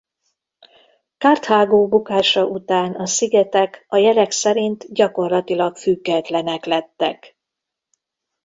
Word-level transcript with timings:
Karthágó 1.17 1.87
bukása 1.87 2.45
után 2.45 2.93
a 2.95 3.05
szigetek 3.05 3.85
a 3.87 3.97
jelek 3.97 4.31
szerint 4.31 4.93
gyakorlatilag 4.93 5.75
függetlenek 5.75 6.65
lettek. 6.65 7.37